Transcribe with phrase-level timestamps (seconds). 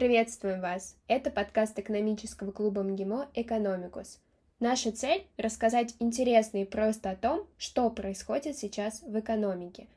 [0.00, 0.96] Приветствуем вас!
[1.08, 4.18] Это подкаст экономического клуба МГИМО «Экономикус».
[4.58, 9.88] Наша цель— рассказать интересно и просто о том, что происходит сейчас в экономике.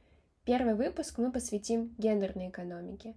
[0.44, 3.14] Первый выпуск мы посвятим гендерной экономике.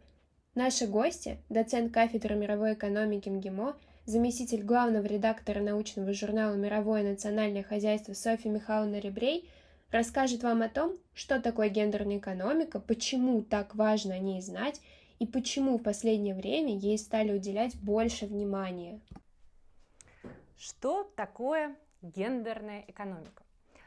[0.55, 8.13] Наши гости— доцент кафедры мировой экономики МГИМО, заместитель главного редактора научного журнала «Мировое национальное хозяйство»
[8.13, 9.51] Софья Михайловна Ребрей—
[9.91, 14.81] расскажет вам о том, что такое гендерная экономика, почему так важно о ней знать
[15.19, 19.01] и почему в последнее время ей стали уделять больше внимания.
[20.57, 23.45] Что такое гендерная экономика?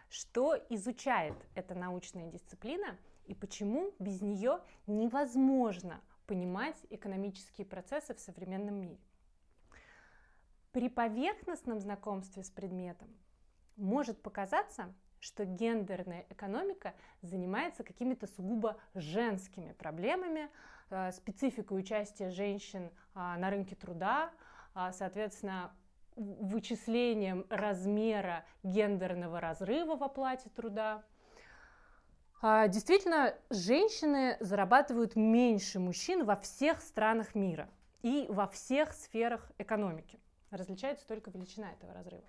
[0.09, 8.75] Что изучает эта научная дисциплина и почему без нее невозможно понимать экономические процессы в современном
[8.75, 8.97] мире?
[10.71, 13.07] При поверхностном знакомстве с предметом
[13.75, 20.49] может показаться, что гендерная экономика занимается какими-то сугубо женскими проблемами,
[21.11, 24.31] спецификой участия женщин а, на рынке труда,
[24.73, 25.71] а, соответственно,
[26.15, 31.03] вычислением размера гендерного разрыва в оплате труда.
[32.41, 37.69] А, действительно, женщины зарабатывают меньше мужчин во всех странах мира
[38.01, 40.19] и во всех сферах экономики.
[40.51, 42.23] Различается только величина этого разрыва.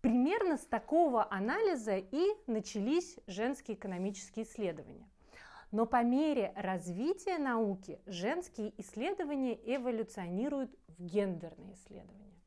[0.00, 5.08] Примерно с такого анализа и начались женские экономические исследования.
[5.72, 12.38] Но по мере развития науки женские исследования эволюционируют в гендерные исследования.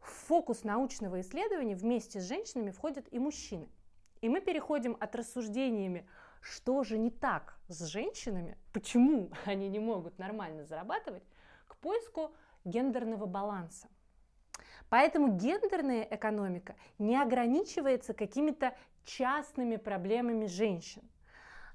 [0.00, 3.68] В фокус научного исследования вместе с женщинами входят и мужчины.
[4.22, 6.08] И мы переходим от рассуждениями,
[6.40, 11.24] что же не так с женщинами, почему они не могут нормально зарабатывать,
[11.66, 13.88] к поиску гендерного баланса.
[14.88, 21.02] Поэтому гендерная экономика не ограничивается какими-то частными проблемами женщин.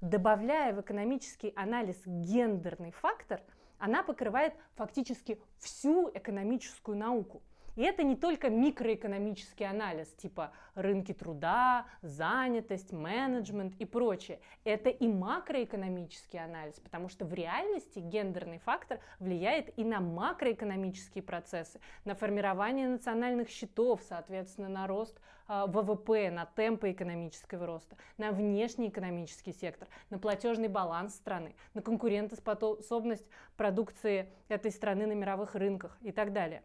[0.02, 3.42] Добавляя в экономический анализ гендерный фактор,
[3.80, 7.42] она покрывает фактически всю экономическую науку.
[7.80, 14.42] И это не только микроэкономический анализ, типа рынки труда, занятость, менеджмент и прочее.
[14.66, 21.80] Это и макроэкономический анализ, потому что в реальности гендерный фактор влияет и на макроэкономические процессы,
[22.04, 25.18] на формирование национальных счетов, соответственно, на рост
[25.48, 31.82] а, ВВП, на темпы экономического роста, на внешний экономический сектор, на платежный баланс страны, на
[31.82, 36.62] конкурентоспособность продукции этой страны на мировых рынках и так далее.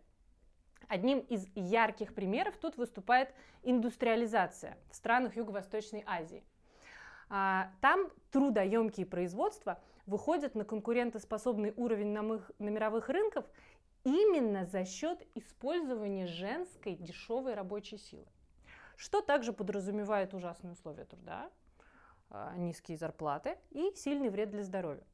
[0.88, 6.44] Одним из ярких примеров тут выступает индустриализация в странах Юго-Восточной Азии.
[7.28, 13.44] А, там трудоемкие производства выходят на конкурентоспособный уровень на мировых рынков
[14.04, 18.26] именно за счет использования женской дешевой рабочей силы.
[18.96, 21.50] Что также подразумевает ужасные условия труда,
[22.30, 25.04] а, низкие зарплаты и сильный вред для здоровья.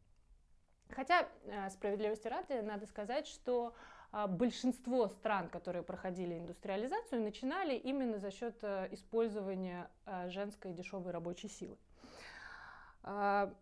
[0.90, 3.74] Хотя, а, справедливости ради, надо сказать, что
[4.12, 11.48] большинство стран, которые проходили индустриализацию, начинали именно за счет э, использования э, женской дешевой рабочей
[11.48, 11.76] силы.
[13.02, 13.54] А,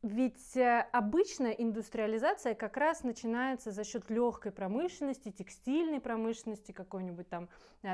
[0.00, 7.50] ведь э, обычно индустриализация как раз начинается за счет легкой промышленности, текстильной промышленности, какой-нибудь там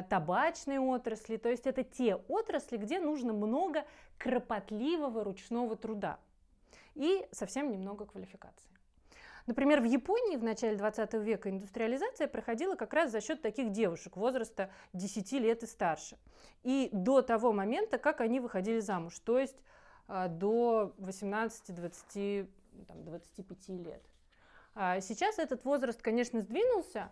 [0.08, 1.38] табачной отрасли.
[1.38, 3.84] То есть это те отрасли, где нужно много
[4.18, 6.20] кропотливого ручного труда
[6.94, 8.73] и совсем немного квалификации.
[9.46, 14.16] Например, в Японии в начале 20 века индустриализация проходила как раз за счет таких девушек
[14.16, 16.16] возраста 10 лет и старше.
[16.62, 19.62] И до того момента, как они выходили замуж, то есть
[20.08, 22.48] а, до 18-20,
[22.88, 24.02] 25 лет.
[24.74, 27.10] А сейчас этот возраст, конечно, сдвинулся,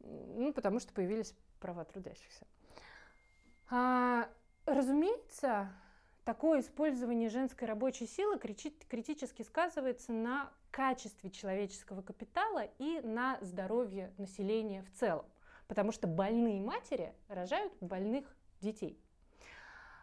[0.00, 2.46] ну, потому что появились права трудящихся.
[3.70, 4.28] А,
[4.66, 5.70] разумеется,
[6.24, 14.82] такое использование женской рабочей силы критически сказывается на качестве человеческого капитала и на здоровье населения
[14.82, 15.26] в целом.
[15.68, 18.26] Потому что больные матери рожают больных
[18.60, 18.98] детей.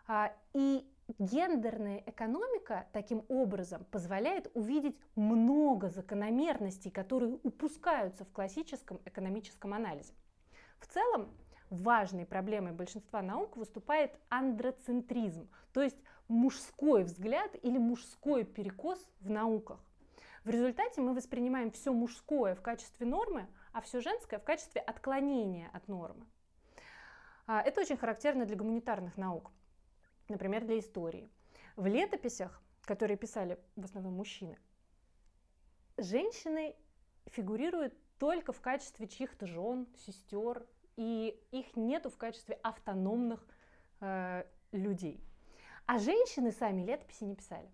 [0.07, 0.87] А, и
[1.19, 10.13] гендерная экономика таким образом позволяет увидеть много закономерностей, которые упускаются в классическом экономическом анализе.
[10.79, 11.29] В целом,
[11.71, 15.97] важной проблемой большинства наук выступает андроцентризм, то есть
[16.27, 19.79] мужской взгляд или мужской перекос в науках.
[20.43, 25.69] В результате мы воспринимаем все мужское в качестве нормы, а все женское в качестве отклонения
[25.71, 26.25] от нормы.
[27.47, 29.51] А, это очень характерно для гуманитарных наук,
[30.27, 31.29] например, для истории.
[31.75, 34.57] В летописях, которые писали в основном мужчины,
[35.97, 36.75] женщины
[37.27, 40.65] фигурируют только в качестве чьих-то жен, сестер,
[40.97, 43.45] и их нету в качестве автономных
[43.99, 45.23] э, людей.
[45.85, 47.69] А женщины сами летописи не писали.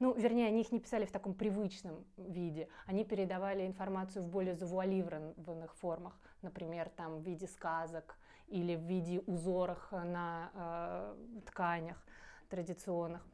[0.00, 2.68] Ну, вернее, они их не писали в таком привычном виде.
[2.86, 6.20] Они передавали информацию в более завуалированных формах.
[6.42, 8.16] Например, там в виде сказок
[8.46, 11.96] или в виде узорах на э, тканях
[12.48, 13.26] традиционных.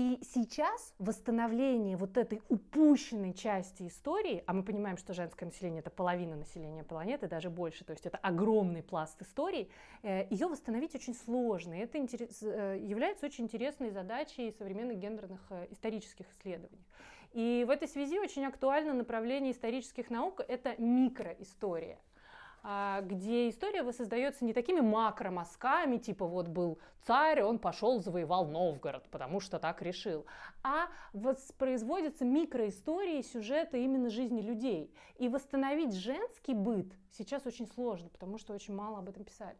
[0.00, 5.90] И сейчас восстановление вот этой упущенной части истории, а мы понимаем, что женское население это
[5.90, 9.68] половина населения планеты, даже больше, то есть это огромный пласт истории,
[10.02, 11.74] э, ее восстановить очень сложно.
[11.74, 16.86] И это э, является очень интересной задачей современных гендерных э, исторических исследований.
[17.32, 21.98] И в этой связи очень актуально направление исторических наук– это микроистория.
[22.62, 29.08] А, где история воссоздается не такими макромазками, типа вот был царь, он пошел, завоевал Новгород,
[29.10, 30.26] потому что так решил,
[30.62, 34.94] а воспроизводятся микроистории, сюжеты именно жизни людей.
[35.18, 39.56] И восстановить женский быт сейчас очень сложно, потому что очень мало об этом писали.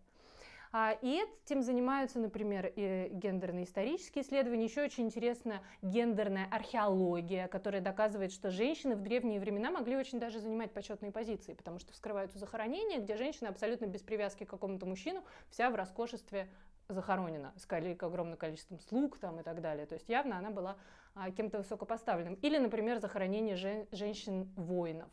[0.73, 4.65] А, и этим занимаются, например, гендерные исторические исследования.
[4.65, 10.39] Еще очень интересна гендерная археология, которая доказывает, что женщины в древние времена могли очень даже
[10.39, 15.25] занимать почетные позиции, потому что вскрываются захоронения, где женщина абсолютно без привязки к какому-то мужчину,
[15.51, 16.49] вся в роскошестве
[16.89, 19.87] захоронена с огромным количеством слуг там и так далее.
[19.87, 20.77] То есть явно она была
[21.15, 22.35] а, кем-то высокопоставленным.
[22.35, 25.11] Или, например, захоронение жен- женщин-воинов.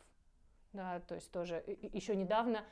[0.73, 2.63] Да, то есть тоже еще недавно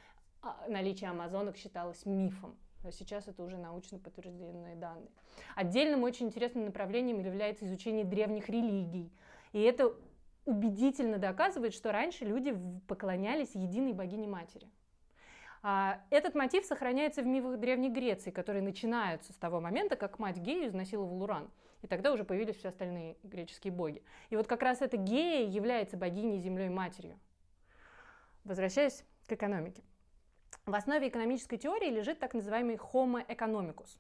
[0.42, 2.58] а, наличие амазонок считалось мифом.
[2.92, 5.12] Сейчас это уже научно подтвержденные данные.
[5.56, 9.12] Отдельным очень интересным направлением является изучение древних религий.
[9.54, 9.94] И это
[10.46, 14.68] убедительно доказывает, что раньше люди поклонялись единой богине матери.
[15.68, 20.38] А, этот мотив сохраняется в мифах Древней Греции, которые начинаются с того момента, как мать
[20.38, 21.50] Гею изнасиловал Уран.
[21.82, 24.04] И тогда уже появились все остальные греческие боги.
[24.30, 27.20] И вот как раз эта Гея является богиней землей матерью.
[28.44, 29.82] Возвращаясь к экономике.
[30.66, 34.00] В основе экономической теории лежит так называемый homo economicus.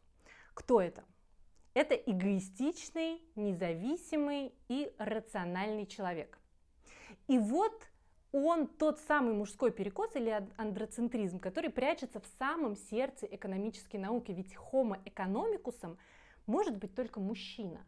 [0.56, 1.04] Кто это?
[1.76, 6.40] Это эгоистичный, независимый и рациональный человек.
[7.28, 7.88] И вот
[8.32, 14.32] он тот самый мужской перекос или андроцентризм, который прячется в самом сердце экономической науки.
[14.32, 15.96] Ведь homo economicus
[16.48, 17.86] может быть только мужчина.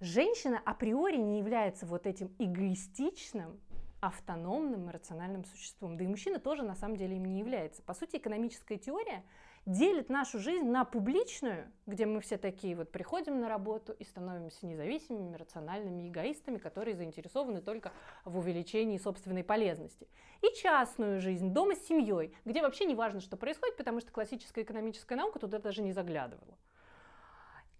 [0.00, 3.60] Женщина априори не является вот этим эгоистичным,
[4.00, 5.96] автономным и рациональным существом.
[5.96, 7.82] Да и мужчина тоже на самом деле им не является.
[7.82, 9.24] По сути, экономическая теория
[9.66, 14.66] делит нашу жизнь на публичную, где мы все такие вот приходим на работу и становимся
[14.66, 17.92] независимыми, рациональными эгоистами, которые заинтересованы только
[18.24, 20.08] в увеличении собственной полезности.
[20.42, 24.62] И частную жизнь, дома с семьей, где вообще не важно, что происходит, потому что классическая
[24.62, 26.56] экономическая наука туда даже не заглядывала.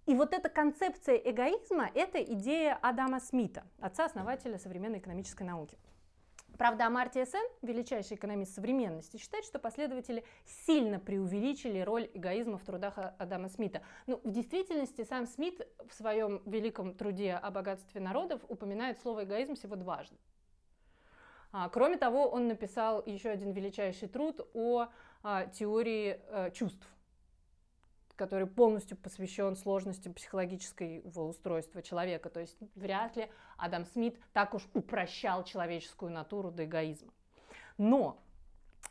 [0.06, 5.78] И вот эта концепция эгоизма– это идея Адама Смита, отца-основателя современной экономической науки.
[6.58, 10.24] Правда, Амартия Сен, величайший экономист современности, считает, что последователи
[10.66, 13.80] сильно преувеличили роль эгоизма в трудах Адама Смита.
[14.08, 19.54] Ну, в действительности сам Смит в своем великом труде о богатстве народов упоминает слово эгоизм
[19.54, 20.16] всего дважды.
[21.52, 24.88] А, кроме того, он написал еще один величайший труд о
[25.22, 26.84] а, теории а, чувств
[28.18, 32.28] который полностью посвящен сложности психологического устройства человека.
[32.28, 37.12] То есть вряд ли Адам Смит так уж упрощал человеческую натуру до эгоизма.
[37.78, 38.20] Но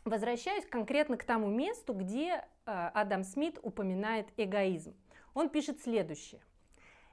[0.04, 4.96] возвращаясь конкретно к тому месту, где э, Адам Смит упоминает эгоизм.
[5.34, 6.40] Он пишет следующее.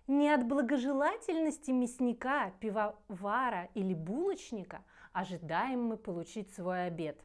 [0.08, 7.20] Не от благожелательности мясника, пивовара или булочника ожидаем мы получить свой обед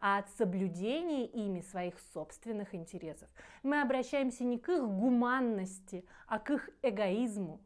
[0.00, 3.28] а от соблюдения ими своих собственных интересов.
[3.62, 7.60] Мы обращаемся не к их гуманности, а к их эгоизму.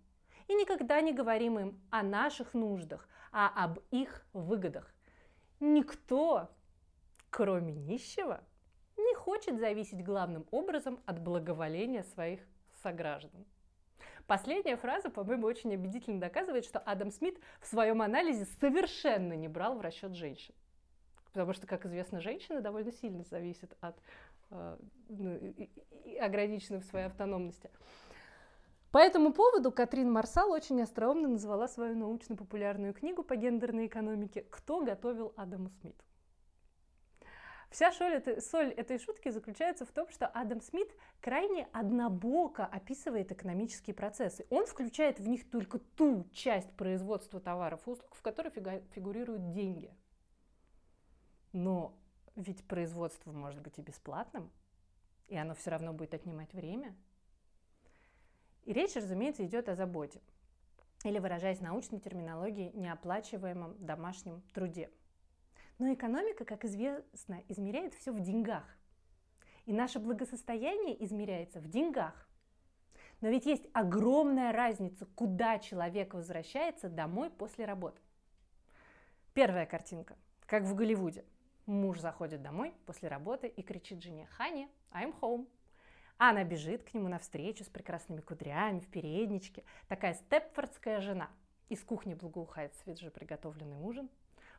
[0.48, 4.92] И никогда не говорим им о наших нуждах, а об их выгодах.
[5.60, 6.50] Никто,
[7.30, 8.44] кроме нищего,
[8.96, 12.40] не хочет зависеть главным образом от благоволения своих
[12.82, 13.46] сограждан.
[14.26, 19.76] Последняя фраза, по-моему, очень убедительно доказывает, что Адам Смит в своем анализе совершенно не брал
[19.76, 20.54] в расчет женщин.
[21.34, 23.96] Потому что, как известно, женщины довольно сильно зависят от
[24.52, 24.76] э,
[25.08, 25.40] ну,
[26.20, 27.70] ограничены в своей автономности.
[28.92, 34.80] По этому поводу Катрин Марсал очень остроумно назвала свою научно-популярную книгу по гендерной экономике «Кто
[34.84, 36.04] готовил Адаму Смиту?».
[37.68, 40.88] Вся соль, соль этой шутки заключается в том, что Адам Смит
[41.20, 44.46] крайне однобоко описывает экономические процессы.
[44.50, 49.92] Он включает в них только ту часть производства товаров и услуг, в которой фигурируют деньги–
[51.54, 51.96] но
[52.36, 54.50] ведь производство может быть и бесплатным,
[55.28, 56.94] и оно все равно будет отнимать время.
[58.64, 60.20] И речь, разумеется, идет о заботе,
[61.04, 64.90] или, выражаясь научной терминологией, неоплачиваемом домашнем труде.
[65.78, 68.64] Но экономика, как известно, измеряет все в деньгах.
[69.64, 72.28] И наше благосостояние измеряется в деньгах.
[73.20, 78.00] Но ведь есть огромная разница, куда человек возвращается домой после работы.
[79.34, 81.24] Первая картинка, как в Голливуде.
[81.66, 85.48] Муж заходит домой после работы и кричит жене «Хани, I'm home».
[86.18, 89.64] Она бежит к нему навстречу с прекрасными кудрями в передничке.
[89.88, 91.30] Такая степфордская жена.
[91.70, 94.10] Из кухни благоухает свежо приготовленный ужин.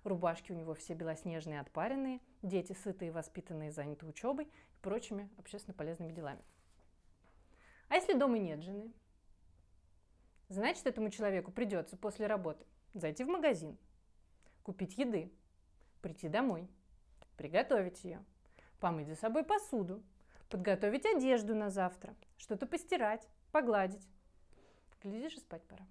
[0.04, 2.20] Рубашки у него все белоснежные, отпаренные.
[2.42, 6.44] Дети сытые, воспитанные, заняты учебой и прочими общественно полезными делами.
[7.88, 8.92] А если дома нет жены?
[10.50, 13.78] Значит, этому человеку придется после работы зайти в магазин,
[14.64, 15.32] купить еды,
[16.02, 16.68] прийти домой,
[17.38, 18.24] приготовить ее,
[18.80, 20.04] помыть за собой посуду,
[20.50, 24.08] подготовить одежду на завтра, что-то постирать, погладить.
[25.02, 25.86] Глядишь, и спать пора.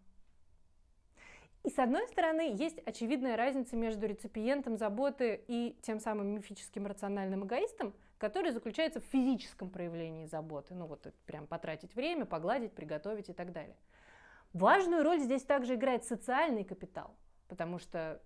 [1.65, 7.47] И с одной стороны, есть очевидная разница между реципиентом заботы и тем самым мифическим рациональным
[7.47, 10.75] эгоистом, который заключается в физическом проявлении заботы.
[10.75, 13.77] Ну вот прям потратить время, погладить, приготовить и так далее.
[14.53, 17.17] Важную роль здесь также играет социальный капитал,
[17.49, 18.21] потому что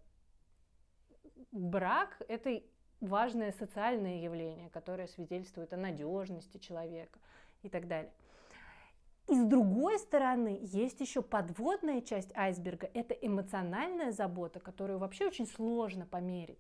[1.53, 2.61] брак– это
[3.01, 7.19] важное социальное явление, которое свидетельствует о надежности человека
[7.63, 8.13] и так далее.
[9.29, 15.47] И с другой стороны, есть еще подводная часть айсберга, это эмоциональная забота, которую вообще очень
[15.47, 16.59] сложно померить.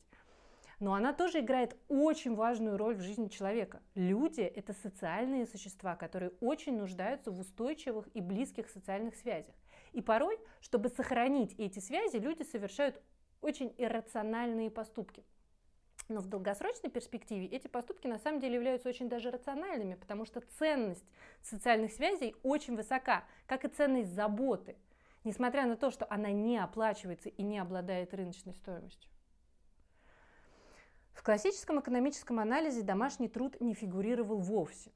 [0.78, 3.82] Но она тоже играет очень важную роль в жизни человека.
[3.94, 9.54] Люди– это социальные существа, которые очень нуждаются в устойчивых и близких социальных связях.
[9.92, 13.00] И порой, чтобы сохранить эти связи, люди совершают
[13.40, 15.24] очень иррациональные поступки.
[16.08, 20.40] Но в долгосрочной перспективе эти поступки на самом деле являются очень даже рациональными, потому что
[20.58, 21.04] ценность
[21.42, 24.76] социальных связей очень высока, как и ценность заботы,
[25.24, 29.10] несмотря на то, что она не оплачивается и не обладает рыночной стоимостью.
[31.12, 34.92] В классическом экономическом анализе домашний труд не фигурировал вовсе.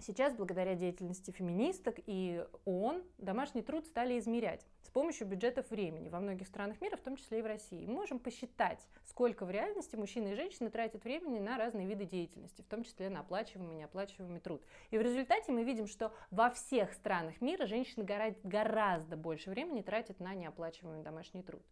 [0.00, 6.20] Сейчас, благодаря деятельности феминисток и ООН, домашний труд стали измерять с помощью бюджетов времени во
[6.20, 7.86] многих странах мира, в том числе и в России.
[7.86, 12.60] Мы можем посчитать, сколько в реальности мужчины и женщины тратят времени на разные виды деятельности,
[12.60, 14.62] в том числе на оплачиваемый и неоплачиваемый труд.
[14.90, 18.04] И в результате мы видим, что во всех странах мира женщины
[18.42, 21.62] гораздо больше времени тратят на неоплачиваемый домашний труд.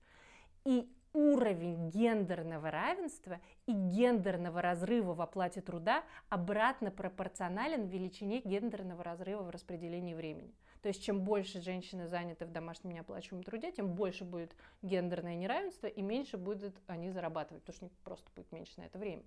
[0.64, 9.42] И уровень гендерного равенства и гендерного разрыва в оплате труда обратно пропорционален величине гендерного разрыва
[9.42, 10.54] в распределении времени.
[10.80, 15.86] То есть чем больше женщины заняты в домашнем неоплачиваемом труде, тем больше будет гендерное неравенство
[15.86, 19.22] и меньше будут они зарабатывать, потому что просто будет меньше на это время.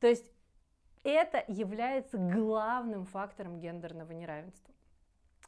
[0.00, 0.30] То есть
[1.04, 4.74] это является главным фактором гендерного неравенства.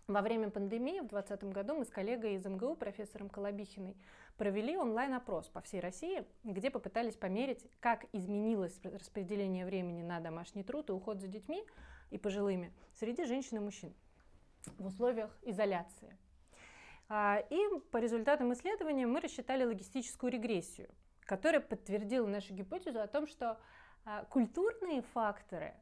[0.08, 3.96] Во время пандемии в 2020 году мы с коллегой из МГУ, профессором Колобихиной,
[4.36, 10.90] провели онлайн-опрос по всей России, где попытались померить, как изменилось распределение времени на домашний труд
[10.90, 11.64] и уход за детьми
[12.10, 13.94] и пожилыми среди женщин и мужчин
[14.78, 16.16] в условиях изоляции.
[17.08, 17.58] А, и
[17.90, 20.88] по результатам исследования мы рассчитали логистическую регрессию,
[21.20, 23.60] которая подтвердила нашу гипотезу о том, что
[24.04, 25.74] а, культурные факторы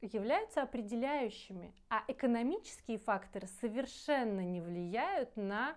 [0.00, 5.76] являются определяющими, а экономические факторы совершенно не влияют на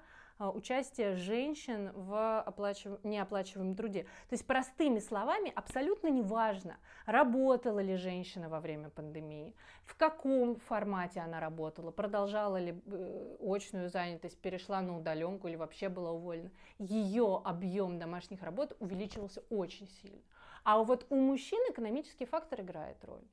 [0.50, 3.04] участие женщин в оплачив...
[3.04, 4.04] неоплачиваемом труде.
[4.30, 11.20] То есть простыми словами абсолютно неважно, работала ли женщина во время пандемии, в каком формате
[11.20, 16.50] она работала, продолжала ли э, очную занятость, перешла на удаленку или вообще была уволена.
[16.80, 20.22] Ее объем домашних работ увеличивался очень сильно.
[20.64, 23.24] А вот у мужчин экономический фактор играет роль.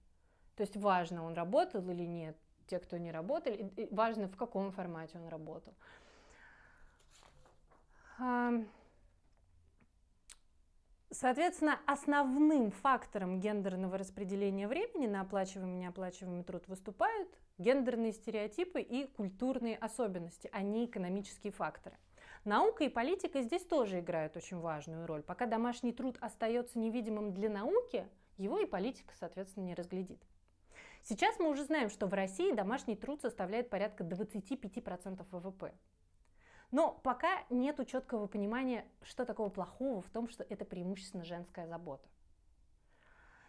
[0.57, 2.37] То есть важно, он работал или нет,
[2.67, 5.73] те, кто не работали, важно, в каком формате он работал.
[11.11, 19.07] Соответственно, основным фактором гендерного распределения времени на оплачиваемый и неоплачиваемый труд выступают гендерные стереотипы и
[19.07, 21.97] культурные особенности, а не экономические факторы.
[22.45, 25.23] Наука и политика здесь тоже играют очень важную роль.
[25.23, 28.07] Пока домашний труд остается невидимым для науки,
[28.37, 30.23] его и политика, соответственно, не разглядит.
[31.03, 35.73] Сейчас мы уже знаем, что в России домашний труд составляет порядка 25% ВВП.
[36.71, 42.09] Но пока нет четкого понимания, что такого плохого в том, что это преимущественно женская забота.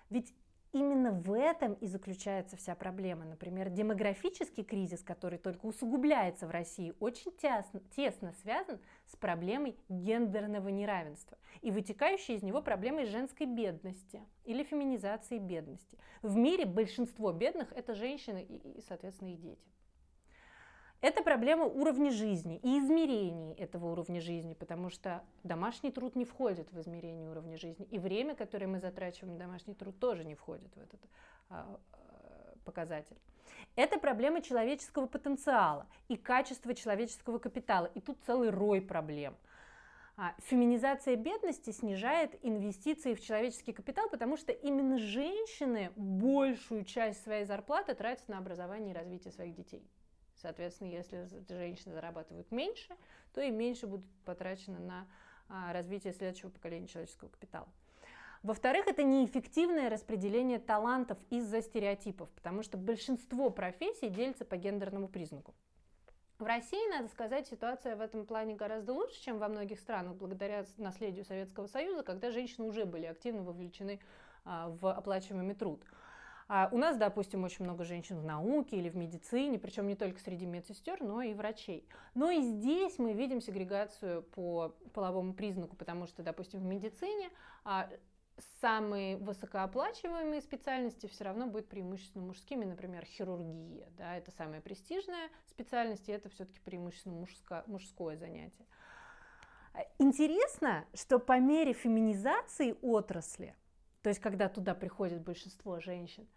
[0.10, 0.34] Ведь
[0.72, 3.26] именно в этом и заключается вся проблема.
[3.26, 10.70] Например, демографический кризис, который только усугубляется в России, очень тесно, тесно связан с проблемой гендерного
[10.70, 15.98] неравенства и вытекающей из него проблемой женской бедности или феминизации бедности.
[16.22, 19.68] В мире большинство бедных– это женщины и, соответственно, их дети.
[21.02, 26.70] Это проблема уровня жизни и измерений этого уровня жизни, потому что домашний труд не входит
[26.74, 30.76] в измерение уровня жизни, и время, которое мы затрачиваем на домашний труд, тоже не входит
[30.76, 31.00] в этот
[31.50, 33.16] а, а, показатель.
[33.78, 37.86] Это проблема человеческого потенциала и качества человеческого капитала.
[37.96, 39.38] И тут целый рой проблем.
[40.18, 47.46] А, феминизация бедности снижает инвестиции в человеческий капитал, потому что именно женщины большую часть своей
[47.46, 49.82] зарплаты тратят на образование и развитие своих детей.
[50.42, 52.96] Соответственно, если женщины зарабатывают меньше,
[53.34, 55.08] то и меньше будет потрачено на
[55.50, 57.68] а, развитие следующего поколения человеческого капитала.
[58.42, 65.54] Во-вторых, это неэффективное распределение талантов из-за стереотипов, потому что большинство профессий делится по гендерному признаку.
[66.38, 70.64] В России, надо сказать, ситуация в этом плане гораздо лучше, чем во многих странах, благодаря
[70.78, 74.00] наследию Советского Союза, когда женщины уже были активно вовлечены
[74.46, 75.84] а, в оплачиваемый труд.
[76.50, 80.20] А у нас, допустим, очень много женщин в науке или в медицине, причем не только
[80.20, 81.88] среди медсестер, но и врачей.
[82.16, 87.30] Но и здесь мы видим сегрегацию по половому признаку, потому что, допустим, в медицине
[87.64, 87.88] а,
[88.62, 96.10] самые высокооплачиваемые специальности все равно будут преимущественно мужскими, например, хирургия, да, это самая престижная специальность,
[96.10, 98.66] и это все-таки преимущественно мужско, мужское занятие.
[100.00, 103.56] Интересно, что по мере феминизации отрасли,
[104.02, 106.28] то есть когда туда приходит большинство женщин,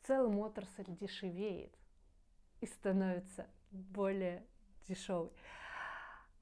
[0.00, 1.72] в целом отрасль дешевеет
[2.60, 4.44] и становится более
[4.88, 5.30] дешевой.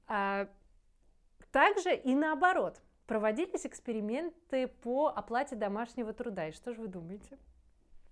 [0.07, 0.49] А
[1.51, 6.49] также и наоборот– проводились эксперименты по оплате домашнего труда.
[6.49, 7.39] И что же вы думаете?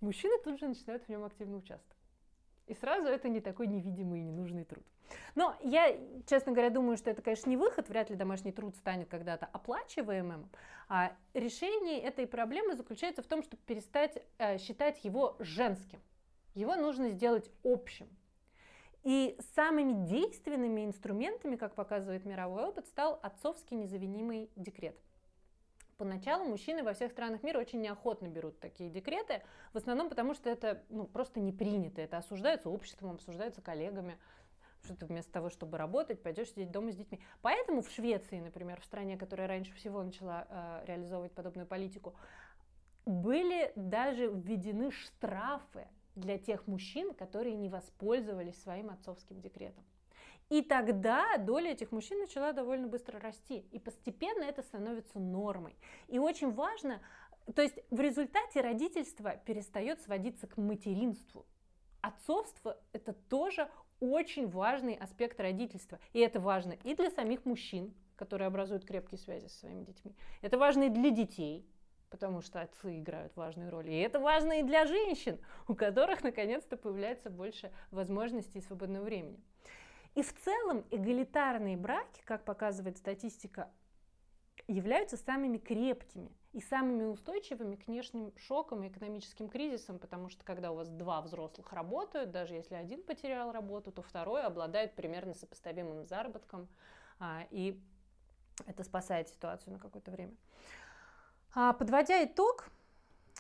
[0.01, 1.96] Мужчины тут же начинают в нем активно участвовать.
[2.67, 4.83] И сразу это не такой невидимый и ненужный труд.
[5.35, 9.09] Но я, честно говоря, думаю, что это, конечно, не выход, вряд ли домашний труд станет
[9.09, 10.49] когда-то оплачиваемым.
[10.89, 16.01] А решение этой проблемы заключается в том, чтобы перестать э, считать его женским.
[16.55, 18.09] Его нужно сделать общим.
[19.03, 24.99] И самыми действенными инструментами, как показывает мировой опыт, стал отцовский независимый декрет.
[25.97, 29.41] Поначалу мужчины во всех странах мира очень неохотно берут такие декреты,
[29.73, 34.19] в основном потому, что это ну, просто не принято, это осуждается обществом, обсуждается коллегами,
[34.83, 37.19] что ты вместо того, чтобы работать, пойдешь сидеть дома с детьми.
[37.41, 42.13] Поэтому в Швеции, например, в стране, которая раньше всего начала э, реализовывать подобную политику,
[43.07, 49.83] были даже введены штрафы для тех мужчин, которые не воспользовались своим отцовским декретом.
[50.49, 53.65] И тогда доля этих мужчин начала довольно быстро расти.
[53.71, 55.75] И постепенно это становится нормой.
[56.07, 57.01] И очень важно,
[57.53, 61.45] то есть в результате родительство перестает сводиться к материнству.
[62.01, 65.99] Отцовство– это тоже очень важный аспект родительства.
[66.13, 70.15] И это важно и для самих мужчин, которые образуют крепкие связи со своими детьми.
[70.41, 71.67] Это важно и для детей,
[72.09, 73.89] потому что отцы играют важную роль.
[73.89, 79.41] И это важно и для женщин, у которых наконец-то появляется больше возможностей и свободного времени.
[80.15, 83.69] И в целом эгалитарные браки, как показывает статистика,
[84.67, 90.71] являются самыми крепкими и самыми устойчивыми к внешним шокам и экономическим кризисам, потому что когда
[90.71, 96.05] у вас два взрослых работают, даже если один потерял работу, то второй обладает примерно сопоставимым
[96.05, 96.67] заработком,
[97.19, 97.79] а, и
[98.65, 100.33] это спасает ситуацию на какое-то время.
[101.53, 102.69] А, подводя итог,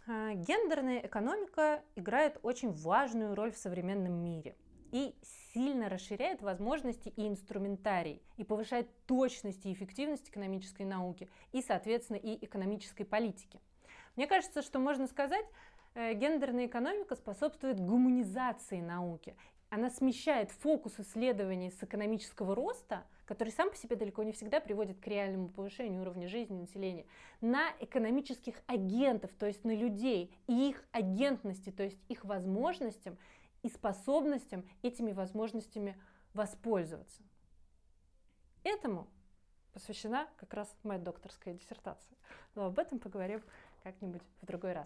[0.07, 4.55] а, гендерная экономика играет очень важную роль в современном мире
[4.91, 5.15] и
[5.53, 12.43] сильно расширяет возможности и инструментарий, и повышает точность и эффективность экономической науки, и, соответственно, и
[12.45, 13.59] экономической политики.
[14.15, 15.45] Мне кажется, что можно сказать,
[15.93, 19.35] э, гендерная экономика способствует гуманизации науки.
[19.69, 24.99] Она смещает фокус исследований с экономического роста– который сам по себе далеко не всегда приводит
[24.99, 27.05] к реальному повышению уровня жизни населения,
[27.41, 33.17] на экономических агентов, то есть на людей и их агентности, то есть их возможностям
[33.63, 35.99] и способностям этими возможностями
[36.33, 37.23] воспользоваться.
[38.63, 39.07] Этому
[39.73, 42.17] посвящена как раз моя докторская диссертация.
[42.53, 43.41] Но об этом поговорим
[43.81, 44.85] как-нибудь в другой раз.